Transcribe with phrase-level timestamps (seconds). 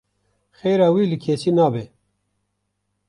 [0.59, 1.83] Xêra wî li kesî nabe.